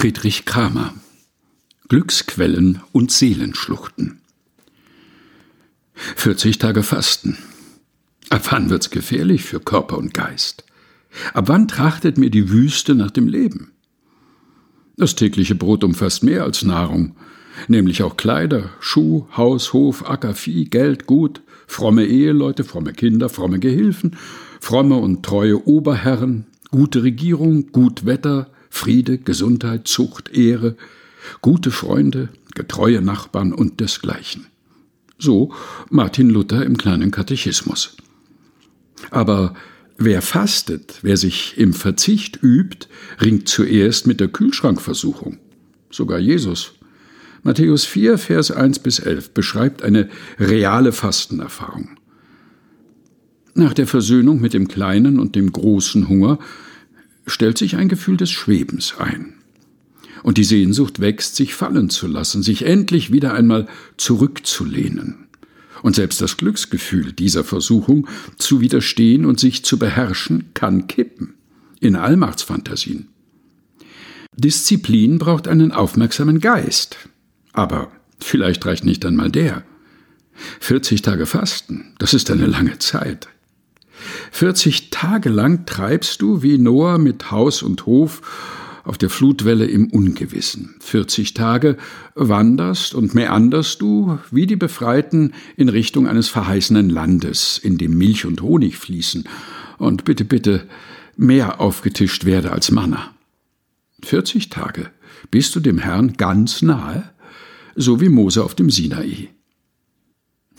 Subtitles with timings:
[0.00, 0.94] Friedrich Kramer
[1.90, 4.22] Glücksquellen und Seelenschluchten
[5.92, 7.36] 40 Tage Fasten.
[8.30, 10.64] Ab wann wird's gefährlich für Körper und Geist?
[11.34, 13.72] Ab wann trachtet mir die Wüste nach dem Leben?
[14.96, 17.14] Das tägliche Brot umfasst mehr als Nahrung,
[17.68, 23.58] nämlich auch Kleider, Schuh, Haus, Hof, Acker, Vieh, Geld, Gut, fromme Eheleute, fromme Kinder, fromme
[23.58, 24.16] Gehilfen,
[24.60, 30.76] fromme und treue Oberherren, gute Regierung, gut Wetter, Friede, Gesundheit, Zucht, Ehre,
[31.42, 34.46] gute Freunde, getreue Nachbarn und desgleichen.
[35.18, 35.52] So
[35.90, 37.96] Martin Luther im kleinen Katechismus.
[39.10, 39.54] Aber
[39.98, 42.88] wer fastet, wer sich im Verzicht übt,
[43.20, 45.38] ringt zuerst mit der Kühlschrankversuchung.
[45.90, 46.72] Sogar Jesus.
[47.42, 50.08] Matthäus 4, Vers 1 bis 11 beschreibt eine
[50.38, 51.90] reale Fastenerfahrung.
[53.54, 56.38] Nach der Versöhnung mit dem kleinen und dem großen Hunger
[57.26, 59.34] stellt sich ein Gefühl des Schwebens ein.
[60.22, 63.66] Und die Sehnsucht wächst, sich fallen zu lassen, sich endlich wieder einmal
[63.96, 65.26] zurückzulehnen.
[65.82, 71.34] Und selbst das Glücksgefühl dieser Versuchung zu widerstehen und sich zu beherrschen kann kippen.
[71.80, 73.08] In Allmachtsfantasien.
[74.36, 76.96] Disziplin braucht einen aufmerksamen Geist.
[77.52, 79.64] Aber vielleicht reicht nicht einmal der.
[80.60, 83.28] 40 Tage Fasten, das ist eine lange Zeit.
[84.32, 88.22] 40 Tage lang treibst du wie Noah mit Haus und Hof
[88.84, 90.74] auf der Flutwelle im Ungewissen.
[90.80, 91.76] 40 Tage
[92.14, 98.24] wanderst und meanderst du wie die Befreiten in Richtung eines verheißenen Landes, in dem Milch
[98.26, 99.24] und Honig fließen
[99.78, 100.66] und bitte, bitte
[101.16, 103.14] mehr aufgetischt werde als Manna.
[104.02, 104.90] 40 Tage
[105.30, 107.10] bist du dem Herrn ganz nahe,
[107.76, 109.28] so wie Mose auf dem Sinai.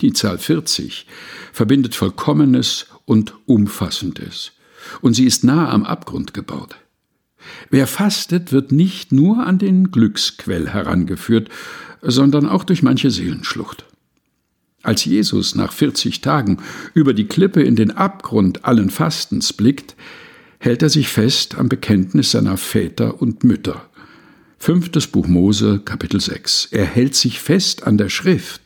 [0.00, 1.06] Die Zahl 40
[1.52, 4.52] verbindet Vollkommenes und Umfassendes,
[5.00, 6.76] und sie ist nahe am Abgrund gebaut.
[7.70, 11.48] Wer fastet, wird nicht nur an den Glücksquell herangeführt,
[12.02, 13.84] sondern auch durch manche Seelenschlucht.
[14.82, 16.58] Als Jesus nach 40 Tagen
[16.92, 19.96] über die Klippe in den Abgrund allen Fastens blickt,
[20.58, 23.88] hält er sich fest am Bekenntnis seiner Väter und Mütter.
[24.58, 26.68] Fünftes Buch Mose, Kapitel 6.
[26.70, 28.63] Er hält sich fest an der Schrift.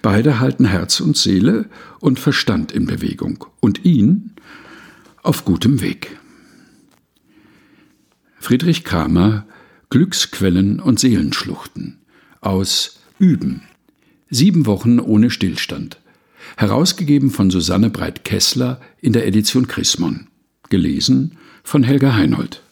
[0.00, 1.66] Beide halten Herz und Seele
[2.00, 4.32] und Verstand in Bewegung und ihn
[5.22, 6.18] auf gutem Weg.
[8.38, 9.46] Friedrich Kramer
[9.92, 11.98] Glücksquellen und Seelenschluchten
[12.40, 13.60] aus Üben.
[14.30, 16.00] Sieben Wochen ohne Stillstand.
[16.56, 20.28] Herausgegeben von Susanne Breit-Kessler in der Edition Chrismon.
[20.70, 22.62] Gelesen von Helga Heinold.